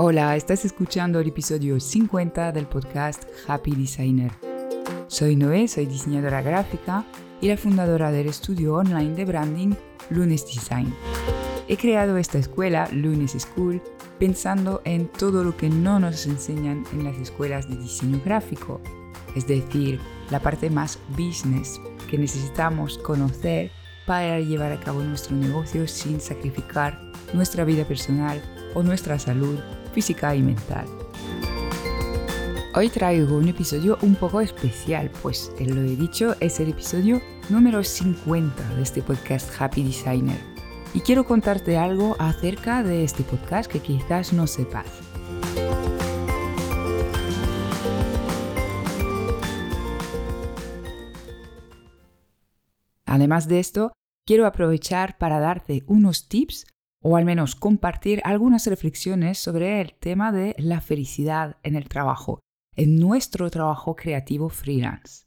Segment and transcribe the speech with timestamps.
[0.00, 4.30] Hola, estás escuchando el episodio 50 del podcast Happy Designer.
[5.08, 7.04] Soy Noé, soy diseñadora gráfica
[7.40, 9.74] y la fundadora del estudio online de branding
[10.10, 10.94] Lunes Design.
[11.66, 13.82] He creado esta escuela, Lunes School,
[14.20, 18.80] pensando en todo lo que no nos enseñan en las escuelas de diseño gráfico,
[19.34, 19.98] es decir,
[20.30, 23.72] la parte más business que necesitamos conocer
[24.06, 27.00] para llevar a cabo nuestro negocio sin sacrificar
[27.34, 28.40] nuestra vida personal
[28.74, 29.58] o nuestra salud
[29.98, 30.86] física y mental.
[32.76, 37.20] Hoy traigo un episodio un poco especial, pues te lo he dicho, es el episodio
[37.48, 40.38] número 50 de este podcast Happy Designer.
[40.94, 44.86] Y quiero contarte algo acerca de este podcast que quizás no sepas.
[53.04, 53.90] Además de esto,
[54.24, 56.66] quiero aprovechar para darte unos tips
[57.02, 62.40] o al menos compartir algunas reflexiones sobre el tema de la felicidad en el trabajo,
[62.74, 65.26] en nuestro trabajo creativo freelance.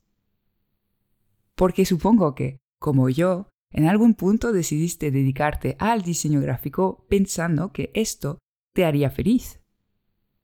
[1.55, 7.91] Porque supongo que, como yo, en algún punto decidiste dedicarte al diseño gráfico pensando que
[7.93, 8.39] esto
[8.73, 9.61] te haría feliz.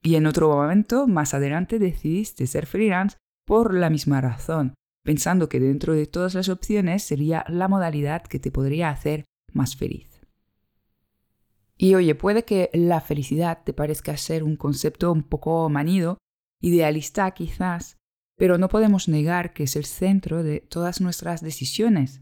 [0.01, 5.59] Y en otro momento, más adelante, decidiste ser freelance por la misma razón, pensando que
[5.59, 10.16] dentro de todas las opciones sería la modalidad que te podría hacer más feliz.
[11.77, 16.17] Y oye, puede que la felicidad te parezca ser un concepto un poco manido,
[16.59, 17.97] idealista quizás,
[18.35, 22.21] pero no podemos negar que es el centro de todas nuestras decisiones.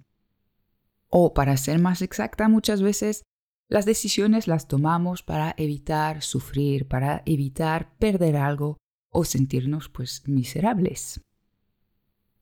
[1.08, 3.24] O, para ser más exacta, muchas veces
[3.70, 8.78] las decisiones las tomamos para evitar sufrir, para evitar perder algo
[9.12, 11.22] o sentirnos pues miserables.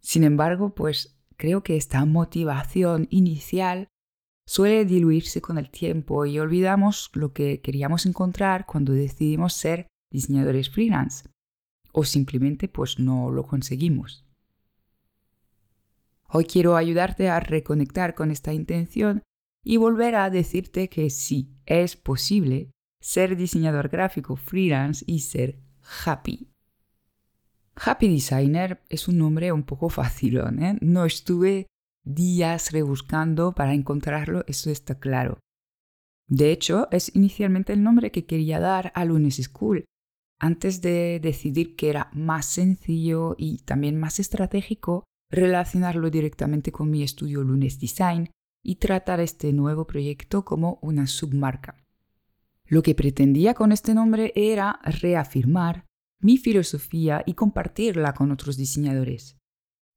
[0.02, 3.88] Sin embargo, pues creo que esta motivación inicial
[4.46, 10.70] suele diluirse con el tiempo y olvidamos lo que queríamos encontrar cuando decidimos ser diseñadores
[10.70, 11.30] freelance
[11.92, 14.26] o simplemente pues no lo conseguimos.
[16.28, 19.22] Hoy quiero ayudarte a reconectar con esta intención
[19.64, 25.60] y volver a decirte que sí, es posible ser diseñador gráfico freelance y ser
[26.06, 26.54] happy
[27.76, 30.78] Happy Designer es un nombre un poco facilón, ¿eh?
[30.82, 31.68] No estuve
[32.04, 35.40] días rebuscando para encontrarlo, eso está claro.
[36.28, 39.86] De hecho, es inicialmente el nombre que quería dar a Lunes School,
[40.40, 47.02] antes de decidir que era más sencillo y también más estratégico relacionarlo directamente con mi
[47.02, 48.30] estudio Lunes Design
[48.64, 51.84] y tratar este nuevo proyecto como una submarca.
[52.66, 55.86] Lo que pretendía con este nombre era reafirmar
[56.20, 59.38] mi filosofía y compartirla con otros diseñadores.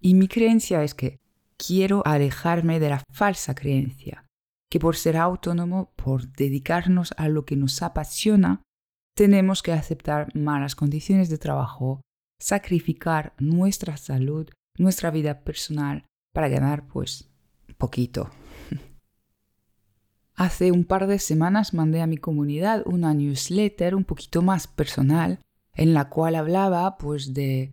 [0.00, 1.20] Y mi creencia es que
[1.58, 4.24] quiero alejarme de la falsa creencia,
[4.70, 8.62] que por ser autónomo, por dedicarnos a lo que nos apasiona,
[9.16, 12.02] tenemos que aceptar malas condiciones de trabajo,
[12.38, 17.30] sacrificar nuestra salud, nuestra vida personal para ganar pues
[17.78, 18.30] poquito.
[20.34, 25.40] Hace un par de semanas mandé a mi comunidad una newsletter un poquito más personal
[25.72, 27.72] en la cual hablaba pues de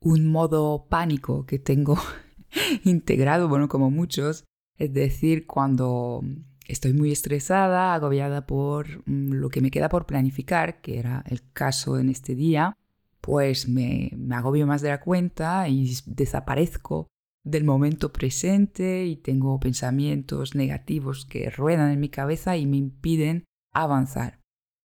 [0.00, 1.96] un modo pánico que tengo
[2.84, 4.44] integrado, bueno, como muchos,
[4.76, 6.22] es decir, cuando
[6.66, 11.42] estoy muy estresada, agobiada por mm, lo que me queda por planificar, que era el
[11.52, 12.76] caso en este día,
[13.20, 17.08] pues me, me agobio más de la cuenta y desaparezco
[17.42, 23.44] del momento presente y tengo pensamientos negativos que ruedan en mi cabeza y me impiden
[23.72, 24.40] avanzar.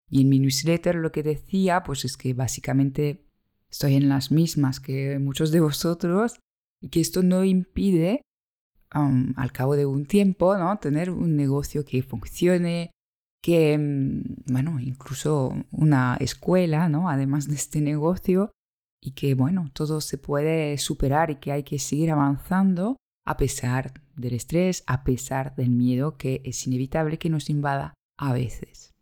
[0.08, 3.26] Y en mi newsletter lo que decía, pues es que básicamente
[3.70, 6.38] estoy en las mismas que muchos de vosotros
[6.84, 8.20] y que esto no impide,
[8.90, 10.78] al cabo de un tiempo, ¿no?
[10.78, 12.90] tener un negocio que funcione,
[13.42, 17.08] que, mm, bueno, incluso una escuela, ¿no?
[17.08, 18.52] Además de este negocio,
[19.02, 22.96] y que, bueno, todo se puede superar y que hay que seguir avanzando
[23.26, 28.32] a pesar del estrés, a pesar del miedo que es inevitable que nos invada a
[28.34, 28.92] veces.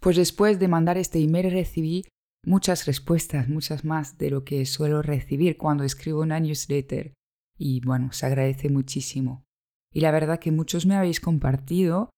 [0.00, 2.04] Pues después de mandar este email recibí
[2.46, 7.12] muchas respuestas, muchas más de lo que suelo recibir cuando escribo una newsletter.
[7.58, 9.44] Y bueno, se agradece muchísimo.
[9.92, 12.10] Y la verdad que muchos me habéis compartido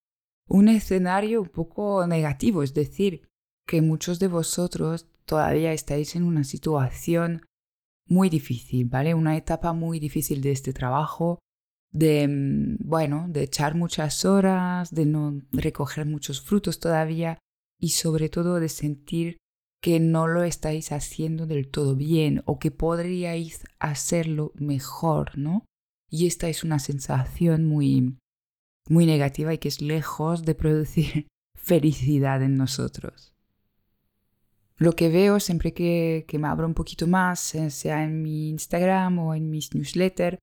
[0.47, 3.27] un escenario un poco negativo, es decir,
[3.67, 7.41] que muchos de vosotros todavía estáis en una situación
[8.07, 9.13] muy difícil, ¿vale?
[9.13, 11.39] Una etapa muy difícil de este trabajo,
[11.91, 17.39] de, mm, bueno, de echar muchas horas, de no recoger muchos frutos todavía
[17.79, 19.37] y sobre todo de sentir
[19.81, 25.65] que no lo estáis haciendo del todo bien o que podríais hacerlo mejor, ¿no?
[26.09, 28.17] Y esta es una sensación muy
[28.89, 33.33] muy negativa y que es lejos de producir felicidad en nosotros.
[34.77, 39.19] Lo que veo siempre que, que me abro un poquito más, sea en mi Instagram
[39.19, 40.39] o en mis newsletters,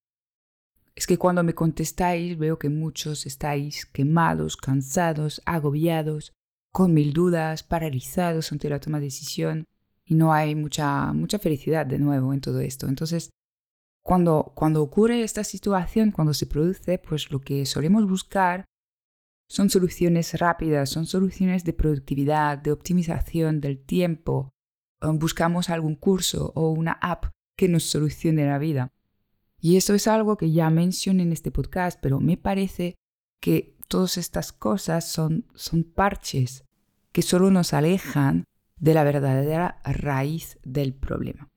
[0.95, 6.33] es que cuando me contestáis veo que muchos estáis quemados, cansados, agobiados,
[6.77, 9.65] con mil dudas, paralizados ante la toma de decisión
[10.05, 12.87] y no hay mucha, mucha felicidad de nuevo en todo esto.
[12.87, 13.31] Entonces,
[14.03, 18.67] cuando, cuando ocurre esta situación, cuando se produce, pues lo que solemos buscar
[19.49, 24.51] son soluciones rápidas, son soluciones de productividad, de optimización del tiempo.
[25.01, 28.91] Buscamos algún curso o una app que nos solucione la vida.
[29.63, 32.97] Y eso es algo que ya mencioné en este podcast, pero me parece
[33.41, 36.66] que todas estas cosas son, son parches
[37.17, 38.45] que solo nos alejan
[38.79, 41.49] de la verdadera raíz del problema.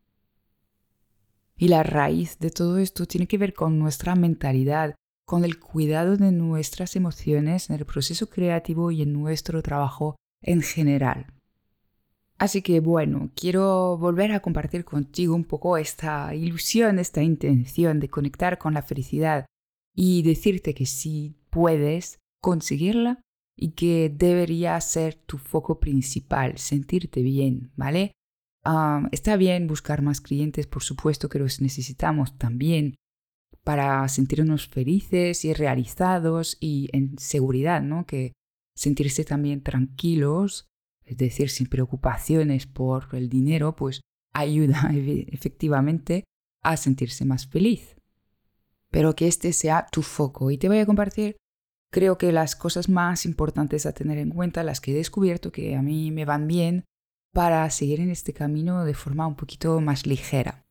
[1.57, 4.95] Y la raíz de todo esto tiene que ver con nuestra mentalidad,
[5.25, 10.61] con el cuidado de nuestras emociones en el proceso creativo y en nuestro trabajo en
[10.61, 11.25] general.
[12.37, 18.07] Así que bueno, quiero volver a compartir contigo un poco esta ilusión, esta intención de
[18.07, 19.45] conectar con la felicidad
[19.93, 23.19] y decirte que si puedes conseguirla
[23.59, 28.13] y que debería ser tu foco principal, sentirte bien, ¿vale?
[29.11, 32.95] está bien buscar más clientes, por supuesto que los necesitamos también
[33.63, 38.05] para sentirnos felices y realizados y en seguridad, ¿no?
[38.05, 38.33] Que
[38.75, 40.69] sentirse también tranquilos
[41.09, 44.01] es decir, sin preocupaciones por el dinero, pues
[44.31, 46.23] ayuda efectivamente
[46.63, 47.95] a sentirse más feliz.
[48.91, 50.51] Pero que este sea tu foco.
[50.51, 51.35] Y te voy a compartir,
[51.91, 55.75] creo que las cosas más importantes a tener en cuenta, las que he descubierto que
[55.75, 56.85] a mí me van bien
[57.33, 60.65] para seguir en este camino de forma un poquito más ligera.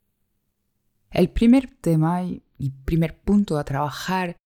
[1.10, 4.36] El primer tema y primer punto a trabajar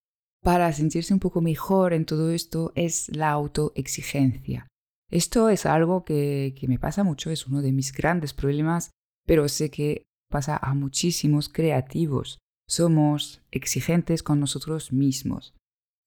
[0.43, 4.67] para sentirse un poco mejor en todo esto es la autoexigencia.
[5.09, 8.91] Esto es algo que, me pasa mucho, es uno de mis grandes problemas,
[9.25, 12.39] pero sé que pasa a muchísimos creativos.
[12.67, 15.53] Somos exigentes con nosotros mismos.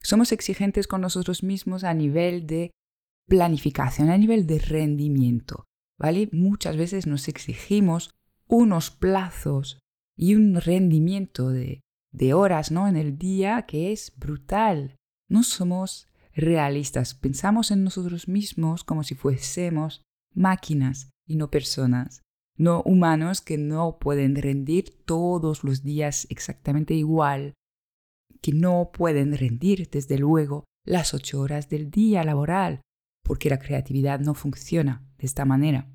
[0.06, 2.70] Somos exigentes con nosotros mismos a nivel de
[3.28, 5.64] planificación, a nivel de rendimiento.
[5.98, 6.28] ¿Vale?
[6.30, 8.10] Muchas veces nos exigimos
[8.46, 9.80] unos plazos
[10.16, 11.82] y un rendimiento de,
[12.34, 12.86] horas ¿no?
[12.86, 14.94] en el día que es brutal.
[15.28, 17.16] No somos realistas.
[17.16, 20.02] Pensamos en nosotros mismos como si fuésemos
[20.32, 22.22] máquinas y no personas,
[22.56, 27.54] no humanos que no pueden rendir todos los días exactamente igual,
[28.40, 32.80] que no pueden rendir, desde luego, las ocho horas del día laboral,
[33.22, 35.88] porque la creatividad no funciona de esta manera.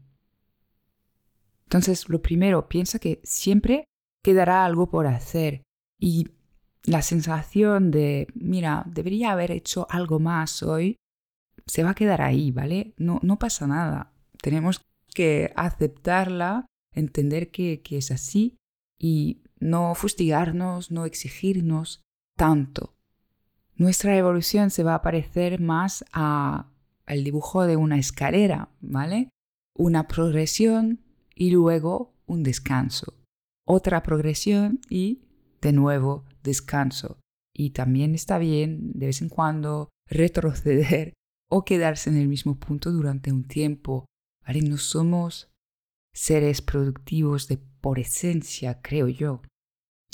[1.64, 3.86] Entonces, lo primero, piensa que siempre
[4.24, 5.64] quedará algo por hacer
[6.00, 6.28] y
[6.84, 10.98] la sensación de, mira, debería haber hecho algo más hoy,
[11.66, 12.94] se va a quedar ahí, ¿vale?
[12.98, 14.14] No, no pasa nada.
[14.42, 14.82] Tenemos
[15.14, 18.58] que aceptarla, entender que, que es así
[19.00, 22.02] y no fustigarnos, no exigirnos
[23.76, 26.72] Nuestra evolución se va a parecer más a
[27.06, 29.30] al dibujo de una escalera, ¿vale?
[29.78, 31.02] Una progresión
[31.36, 33.14] y luego un descanso.
[33.68, 35.22] Otra progresión y
[35.62, 37.20] de nuevo descanso.
[37.54, 41.14] Y también está bien de vez en cuando retroceder
[41.50, 44.06] o quedarse en el mismo punto durante un tiempo.
[44.46, 44.62] ¿vale?
[44.62, 45.52] No somos
[46.14, 49.42] seres productivos de por esencia, creo yo.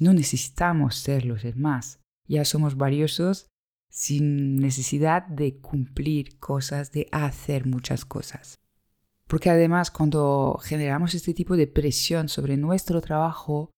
[0.01, 1.99] No necesitamos serlos, es más.
[2.27, 3.47] Ya somos valiosos
[3.89, 8.59] sin necesidad de cumplir cosas, de hacer muchas cosas.
[9.27, 13.71] Porque además cuando generamos este tipo de presión sobre nuestro trabajo,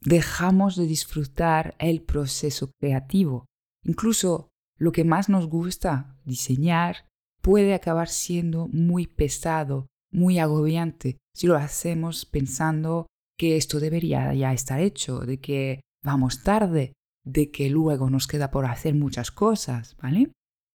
[0.00, 3.46] dejamos de disfrutar el proceso creativo.
[3.84, 7.08] Incluso lo que más nos gusta, diseñar,
[7.42, 14.52] puede acabar siendo muy pesado, muy agobiante, si lo hacemos pensando que esto debería ya
[14.52, 16.92] estar hecho, de que vamos tarde,
[17.28, 20.32] de que luego nos queda por hacer muchas cosas, ¿vale?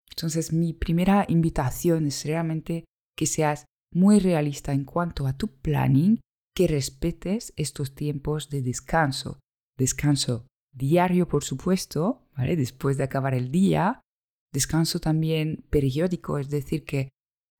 [0.09, 2.83] Entonces mi primera invitación es realmente
[3.17, 6.19] que seas muy realista en cuanto a tu planning
[6.55, 9.39] que respetes estos tiempos de descanso.
[9.77, 12.57] Descanso diario, por supuesto, ¿vale?
[12.57, 14.01] Después de acabar el día.
[14.53, 17.09] Descanso también periódico, es decir, que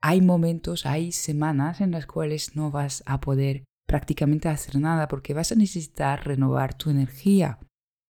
[0.04, 5.34] hay momentos, hay semanas en las cuales no vas a poder prácticamente hacer nada porque
[5.34, 7.60] vas a necesitar renovar tu energía,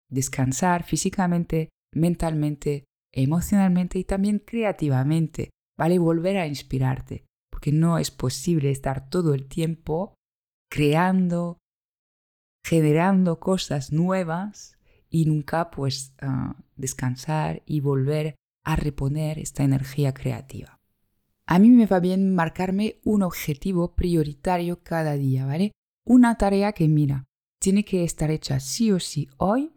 [0.09, 5.99] descansar físicamente, mentalmente, emocionalmente y también creativamente, ¿vale?
[5.99, 10.15] Volver a inspirarte, porque no es posible estar todo el tiempo
[10.71, 11.59] creando,
[12.65, 14.77] generando cosas nuevas
[15.09, 18.35] y nunca pues ah, descansar y volver
[18.65, 20.81] a reponer esta energía creativa.
[21.47, 25.71] A mí me va bien marcarme un objetivo prioritario cada día, ¿vale?
[26.05, 27.25] Una tarea que, mira,
[27.61, 29.73] tiene que estar hecha sí o sí hoy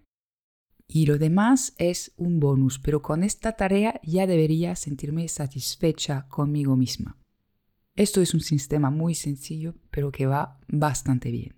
[0.91, 6.75] y lo demás es un bonus, pero con esta tarea ya debería sentirme satisfecha conmigo
[6.75, 7.15] misma.
[7.95, 11.55] Esto es un sistema muy sencillo, pero que va bastante bien.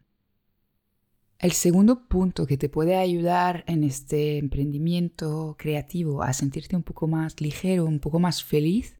[1.39, 7.07] El segundo punto que te puede ayudar en este emprendimiento creativo a sentirte un poco
[7.07, 8.97] más ligero, un poco más feliz,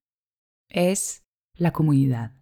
[0.70, 1.24] es
[1.56, 2.38] la comunidad.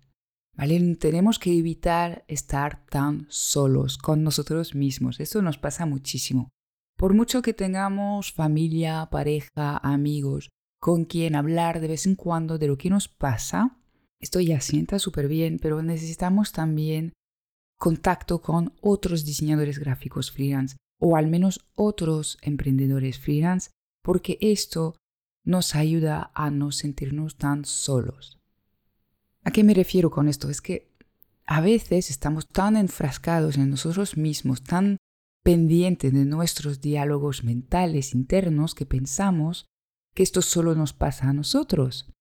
[0.55, 0.95] ¿Vale?
[0.97, 5.19] Tenemos que evitar estar tan solos con nosotros mismos.
[5.19, 6.49] Eso nos pasa muchísimo.
[6.99, 10.49] Por mucho que tengamos familia, pareja, amigos,
[10.81, 13.77] con quien hablar de vez en cuando de lo que nos pasa,
[14.19, 17.13] esto ya sienta súper bien, pero necesitamos también
[17.77, 23.69] contacto con otros diseñadores gráficos freelance o al menos otros emprendedores freelance,
[24.03, 24.97] porque esto
[25.45, 28.41] nos ayuda a no sentirnos tan solos.
[29.45, 30.49] ¿A qué me refiero con esto?
[30.49, 30.91] Es que
[31.45, 34.97] a veces estamos tan enfrascados en nosotros mismos, tan
[35.43, 39.65] pendientes de nuestros diálogos mentales internos que pensamos
[40.13, 42.11] que esto solo nos pasa a nosotros.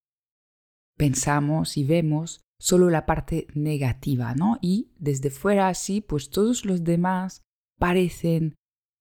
[0.97, 4.59] Pensamos y vemos solo la parte negativa, ¿no?
[4.61, 7.43] Y desde fuera así, pues todos los demás
[7.79, 8.55] parecen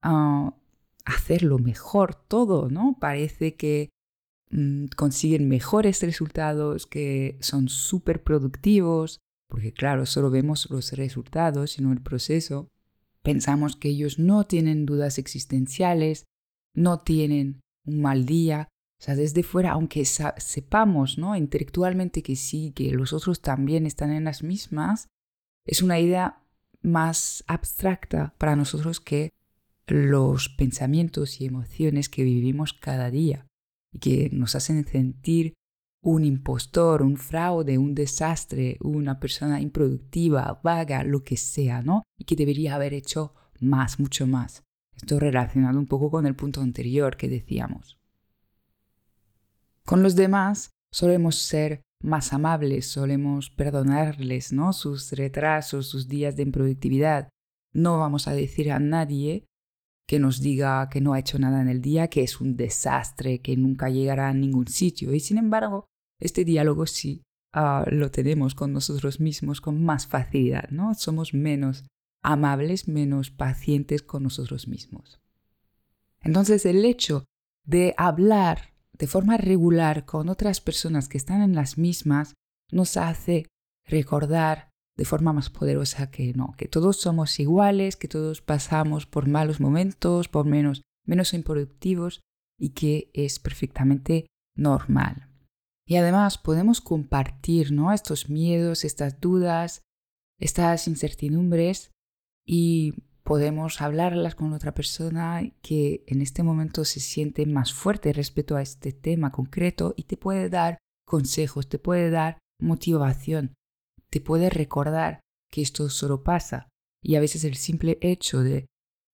[0.03, 0.55] ah,
[1.05, 2.97] hacerlo mejor todo, ¿no?
[2.99, 3.89] Parece que
[4.51, 9.19] mm, consiguen mejores resultados, que son súper productivos,
[9.49, 12.67] porque claro, solo vemos los resultados y no el proceso.
[13.27, 16.23] Pensamos que ellos no tienen dudas existenciales,
[16.73, 18.69] no tienen un mal día.
[19.01, 21.35] O sea, desde fuera, aunque sepamos ¿no?
[21.35, 25.09] intelectualmente que sí, que los otros también están en las mismas,
[25.65, 26.41] es una idea
[26.81, 29.33] más abstracta para nosotros que
[29.87, 33.45] los pensamientos y emociones que vivimos cada día
[33.91, 35.53] y que nos hacen sentir
[36.01, 42.03] un impostor, un fraude, un desastre, una persona improductiva, vaga, lo que sea, ¿no?
[42.17, 44.63] Y que debería haber hecho más, mucho más.
[44.95, 47.97] Esto relacionado un poco con el punto anterior que decíamos.
[49.85, 54.73] Con los demás solemos ser más amables, solemos perdonarles, ¿no?
[54.73, 57.29] Sus retrasos, sus días de improductividad.
[57.73, 59.45] No vamos a decir a nadie
[60.07, 63.39] que nos diga que no ha hecho nada en el día, que es un desastre,
[63.39, 65.13] que nunca llegará a ningún sitio.
[65.13, 65.85] Y sin embargo,
[66.19, 67.23] este diálogo sí
[67.53, 70.93] ah, lo tenemos con nosotros mismos con más facilidad, ¿no?
[70.95, 71.85] Somos menos
[72.23, 75.19] amables, menos pacientes con nosotros mismos.
[76.21, 77.25] Entonces el hecho
[77.65, 82.33] de hablar de forma regular con otras personas que están en las mismas
[82.71, 83.45] nos hace
[83.85, 84.66] recordar
[84.97, 89.59] de forma más poderosa que no, que todos somos iguales, que todos pasamos por malos
[89.59, 92.21] momentos, por menos, menos improductivos
[92.59, 94.25] y que es perfectamente
[94.55, 95.29] normal.
[95.87, 97.93] Y además podemos compartir ¿no?
[97.93, 99.83] estos miedos, estas dudas,
[100.39, 101.91] estas incertidumbres
[102.45, 108.55] y podemos hablarlas con otra persona que en este momento se siente más fuerte respecto
[108.55, 113.53] a este tema concreto y te puede dar consejos, te puede dar motivación,
[114.17, 115.19] te puede recordar
[115.51, 116.69] que esto solo pasa.
[117.03, 118.65] Y a veces el simple hecho de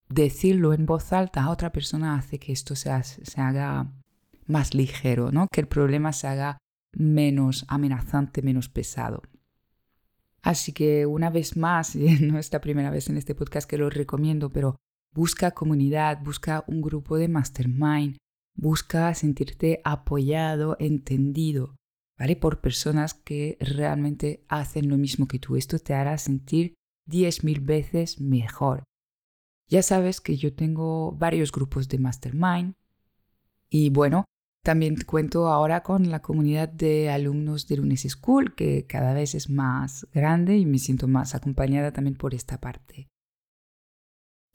[0.08, 3.92] decirlo en voz alta a otra persona hace que esto se, haga
[4.46, 5.48] más ligero, ¿no?
[5.52, 6.58] que el problema se haga
[6.94, 9.24] menos amenazante, menos pesado.
[10.42, 13.90] Así que una vez más, no es la primera vez en este podcast que lo
[13.90, 14.78] recomiendo, pero
[15.14, 18.16] busca comunidad, busca un grupo de mastermind,
[18.56, 21.76] busca sentirte apoyado, entendido,
[22.40, 25.56] Por personas que realmente hacen lo mismo que tú.
[25.56, 26.74] Esto te hará sentir
[27.08, 28.84] 10.000 veces mejor.
[29.70, 32.76] Ya sabes que yo tengo varios grupos de mastermind
[33.70, 34.26] y bueno,
[34.64, 39.50] también cuento ahora con la comunidad de alumnos de Lunes School, que cada vez es
[39.50, 43.10] más grande y me siento más acompañada también por esta parte.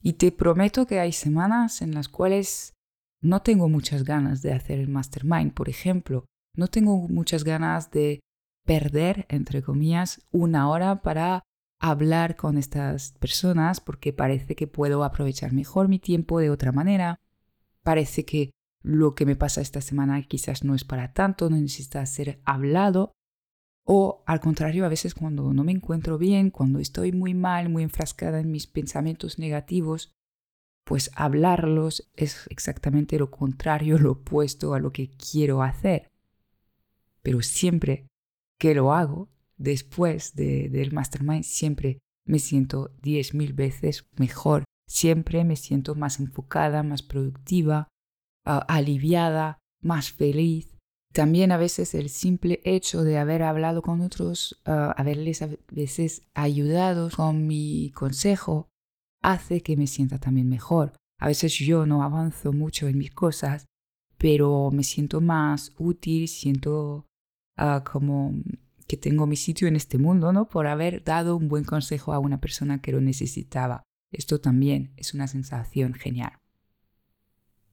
[0.00, 2.72] Y te prometo que hay semanas en las cuales
[3.20, 6.25] no tengo muchas ganas de hacer el mastermind, por ejemplo.
[6.58, 8.18] No tengo muchas ganas de
[8.66, 11.44] perder, entre comillas, una hora para
[11.80, 17.20] hablar con estas personas porque parece que puedo aprovechar mejor mi tiempo de otra manera.
[17.84, 18.50] Parece que
[18.82, 23.12] lo que me pasa esta semana quizás no es para tanto, no necesita ser hablado.
[23.86, 27.84] O al contrario, a veces cuando no me encuentro bien, cuando estoy muy mal, muy
[27.84, 30.10] enfrascada en mis pensamientos negativos,
[30.84, 36.10] pues hablarlos es exactamente lo contrario, lo opuesto a lo que quiero hacer.
[37.22, 38.06] Pero siempre
[38.58, 45.56] que lo hago, después del mastermind, siempre me siento diez mil veces mejor, siempre me
[45.56, 47.88] siento más enfocada, más productiva,
[48.44, 50.75] aliviada, más feliz,
[51.12, 57.10] También a veces el simple hecho de haber hablado con otros, haberles a veces ayudado
[57.10, 58.68] con mi consejo,
[59.22, 60.92] hace que me sienta también mejor.
[61.18, 63.66] A veces yo no avanzo mucho en mis cosas,
[64.18, 67.06] pero me siento más útil, siento
[67.58, 68.34] ah, como
[68.86, 70.48] que tengo mi sitio en este mundo, ¿no?
[70.48, 73.84] Por haber dado un buen consejo a una persona que lo necesitaba.
[74.10, 76.32] Esto también es una sensación genial.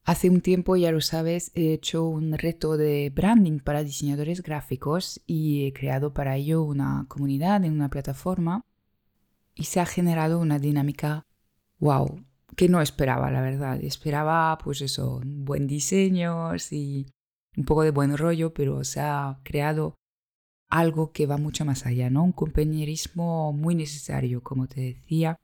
[0.04, 5.20] Hace un tiempo, ya lo sabes, he hecho un reto de branding para diseñadores gráficos
[5.26, 8.62] y he creado para ello una comunidad en una plataforma
[9.54, 11.26] y se ha generado una dinámica
[11.80, 12.22] wow
[12.56, 13.82] que no esperaba, la verdad.
[13.82, 17.06] Esperaba pues eso, buen diseño y
[17.56, 19.94] un poco de buen rollo, pero se ha creado
[20.68, 22.24] algo que va mucho más allá, ¿no?
[22.24, 25.36] Un compañerismo muy necesario, como te decía,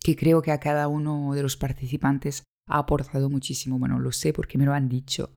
[0.00, 3.78] que creo que a cada uno de los participantes ha aportado muchísimo.
[3.78, 5.34] Bueno, lo sé porque me lo han dicho.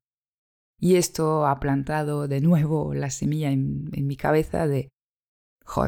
[0.80, 4.90] Y esto ha plantado de nuevo la semilla en, mi cabeza de,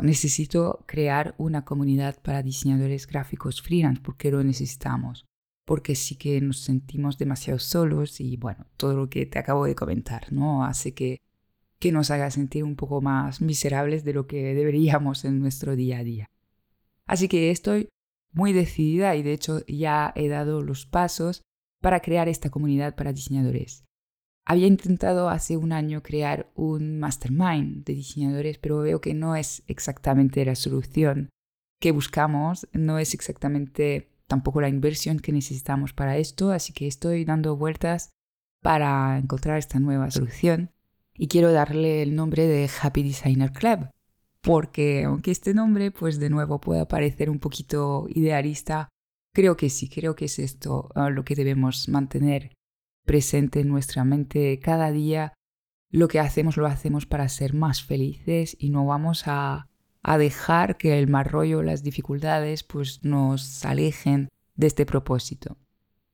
[0.02, 5.26] necesito crear una comunidad para diseñadores gráficos freelance porque lo necesitamos.
[5.66, 9.76] Porque sí que nos sentimos demasiado solos y bueno, todo lo que te acabo de
[9.76, 10.64] comentar, ¿no?
[10.64, 11.22] Hace que,
[11.80, 16.00] que nos haga sentir un poco más miserables de lo que deberíamos en nuestro día
[16.00, 16.30] a día.
[17.08, 17.90] Así que estoy
[18.32, 21.42] muy decidida y de hecho ya he dado los pasos
[21.82, 23.86] para crear esta comunidad para diseñadores.
[24.46, 29.64] Había intentado hace un año crear un mastermind de diseñadores, pero veo que no es
[29.68, 31.30] exactamente la solución
[31.82, 37.26] que buscamos, no es exactamente tampoco la inversión que necesitamos para esto, así que estoy
[37.26, 38.10] dando vueltas
[38.62, 40.72] para encontrar esta nueva solución
[41.14, 43.90] y quiero darle el nombre de Happy Designer Club
[44.46, 48.90] porque aunque este nombre pues de nuevo pueda parecer un poquito idealista,
[49.34, 52.54] creo que sí, creo que es esto lo que debemos mantener
[53.06, 55.34] presente en nuestra mente cada día.
[55.90, 59.68] Lo que hacemos lo hacemos para ser más felices y no vamos a,
[60.08, 65.58] a dejar que el mal rollo, las dificultades pues nos alejen de este propósito.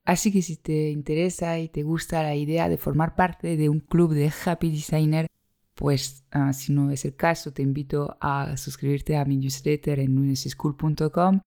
[0.05, 3.81] Así que si te interesa y te gusta la idea de formar parte de un
[3.81, 5.27] club de happy designer,
[5.75, 10.15] pues ah, si no es el caso, te invito a suscribirte a mi newsletter en
[10.15, 11.41] lunesschool.com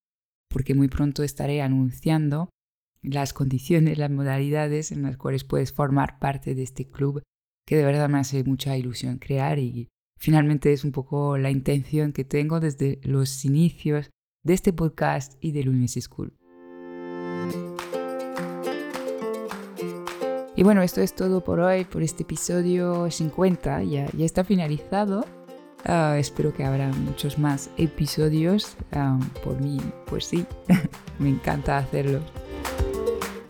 [0.50, 2.50] porque muy pronto estaré anunciando
[3.00, 7.22] las condiciones, las modalidades en las cuales puedes formar parte de este club
[7.66, 9.88] que de verdad me hace mucha ilusión crear y
[10.24, 14.08] finalmente es un poco la intención que tengo desde los inicios
[14.42, 16.32] de este podcast y de Lunes School.
[20.56, 23.82] Y bueno, esto es todo por hoy, por este episodio 50.
[23.82, 25.26] Ya, ya está finalizado.
[25.84, 28.78] Ah, espero que habrá muchos más episodios.
[28.92, 30.46] Ah, por mí, pues sí,
[31.18, 32.20] me encanta hacerlo.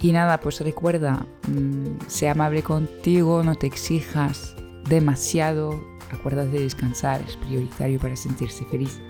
[0.01, 4.57] Y nada, pues recuerda, mm, sea amable contigo, no te exijas
[4.89, 5.94] demasiado.
[6.11, 9.01] Acuérdate de descansar, es prioritario para sentirse feliz.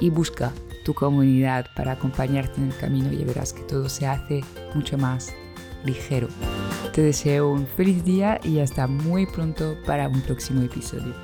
[0.00, 0.52] Y busca
[0.84, 5.34] tu comunidad para acompañarte en el camino y verás que todo se hace mucho más
[5.84, 6.28] ligero.
[6.92, 11.14] Te deseo un feliz día y hasta muy pronto para un próximo episodio.